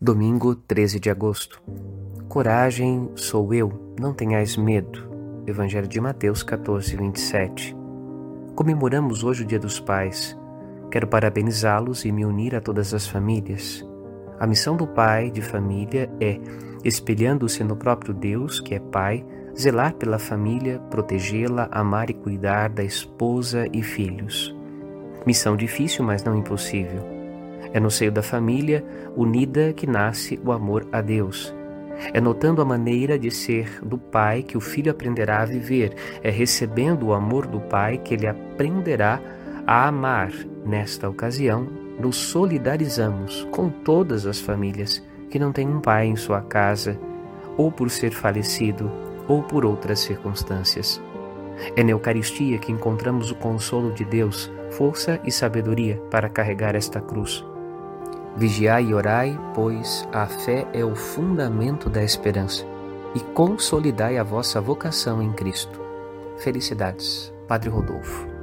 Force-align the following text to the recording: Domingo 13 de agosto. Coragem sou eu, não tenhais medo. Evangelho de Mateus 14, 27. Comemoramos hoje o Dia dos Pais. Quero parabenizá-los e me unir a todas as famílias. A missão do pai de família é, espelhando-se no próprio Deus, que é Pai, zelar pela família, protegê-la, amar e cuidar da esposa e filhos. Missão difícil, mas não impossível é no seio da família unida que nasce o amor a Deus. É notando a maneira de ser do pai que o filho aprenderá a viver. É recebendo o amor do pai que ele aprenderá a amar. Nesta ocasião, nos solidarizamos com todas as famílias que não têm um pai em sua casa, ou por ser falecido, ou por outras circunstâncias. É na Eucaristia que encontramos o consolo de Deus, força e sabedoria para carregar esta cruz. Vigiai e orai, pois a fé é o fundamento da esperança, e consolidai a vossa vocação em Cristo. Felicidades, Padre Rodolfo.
Domingo 0.00 0.54
13 0.54 1.00
de 1.00 1.10
agosto. 1.10 1.60
Coragem 2.28 3.10
sou 3.16 3.52
eu, 3.52 3.96
não 3.98 4.14
tenhais 4.14 4.56
medo. 4.56 5.10
Evangelho 5.44 5.88
de 5.88 6.00
Mateus 6.00 6.44
14, 6.44 6.94
27. 6.94 7.76
Comemoramos 8.54 9.24
hoje 9.24 9.42
o 9.42 9.44
Dia 9.44 9.58
dos 9.58 9.80
Pais. 9.80 10.38
Quero 10.88 11.08
parabenizá-los 11.08 12.04
e 12.04 12.12
me 12.12 12.24
unir 12.24 12.54
a 12.54 12.60
todas 12.60 12.94
as 12.94 13.08
famílias. 13.08 13.84
A 14.38 14.46
missão 14.46 14.76
do 14.76 14.86
pai 14.86 15.32
de 15.32 15.42
família 15.42 16.08
é, 16.20 16.38
espelhando-se 16.84 17.64
no 17.64 17.74
próprio 17.74 18.14
Deus, 18.14 18.60
que 18.60 18.76
é 18.76 18.78
Pai, 18.78 19.26
zelar 19.58 19.94
pela 19.94 20.20
família, 20.20 20.78
protegê-la, 20.90 21.68
amar 21.72 22.08
e 22.08 22.14
cuidar 22.14 22.68
da 22.68 22.84
esposa 22.84 23.66
e 23.72 23.82
filhos. 23.82 24.54
Missão 25.26 25.56
difícil, 25.56 26.04
mas 26.04 26.22
não 26.22 26.36
impossível 26.36 27.17
é 27.72 27.80
no 27.80 27.90
seio 27.90 28.12
da 28.12 28.22
família 28.22 28.84
unida 29.16 29.72
que 29.72 29.86
nasce 29.86 30.40
o 30.44 30.52
amor 30.52 30.86
a 30.92 31.00
Deus. 31.00 31.54
É 32.12 32.20
notando 32.20 32.62
a 32.62 32.64
maneira 32.64 33.18
de 33.18 33.30
ser 33.30 33.80
do 33.84 33.98
pai 33.98 34.42
que 34.42 34.56
o 34.56 34.60
filho 34.60 34.90
aprenderá 34.90 35.42
a 35.42 35.44
viver. 35.44 35.94
É 36.22 36.30
recebendo 36.30 37.06
o 37.06 37.12
amor 37.12 37.46
do 37.46 37.60
pai 37.60 37.98
que 37.98 38.14
ele 38.14 38.26
aprenderá 38.26 39.20
a 39.66 39.88
amar. 39.88 40.32
Nesta 40.64 41.08
ocasião, 41.08 41.66
nos 41.98 42.16
solidarizamos 42.16 43.46
com 43.50 43.68
todas 43.68 44.26
as 44.26 44.38
famílias 44.40 45.02
que 45.28 45.38
não 45.38 45.52
têm 45.52 45.68
um 45.68 45.80
pai 45.80 46.06
em 46.06 46.16
sua 46.16 46.40
casa, 46.40 46.98
ou 47.56 47.72
por 47.72 47.90
ser 47.90 48.12
falecido, 48.12 48.90
ou 49.26 49.42
por 49.42 49.64
outras 49.64 50.00
circunstâncias. 50.00 51.02
É 51.76 51.82
na 51.82 51.90
Eucaristia 51.90 52.58
que 52.58 52.70
encontramos 52.70 53.30
o 53.30 53.34
consolo 53.34 53.92
de 53.92 54.04
Deus, 54.04 54.50
força 54.70 55.20
e 55.24 55.32
sabedoria 55.32 56.00
para 56.10 56.28
carregar 56.28 56.74
esta 56.76 57.00
cruz. 57.00 57.44
Vigiai 58.38 58.90
e 58.90 58.94
orai, 58.94 59.36
pois 59.52 60.08
a 60.12 60.24
fé 60.24 60.64
é 60.72 60.84
o 60.84 60.94
fundamento 60.94 61.90
da 61.90 62.04
esperança, 62.04 62.64
e 63.12 63.18
consolidai 63.18 64.16
a 64.16 64.22
vossa 64.22 64.60
vocação 64.60 65.20
em 65.20 65.32
Cristo. 65.32 65.80
Felicidades, 66.36 67.34
Padre 67.48 67.68
Rodolfo. 67.68 68.37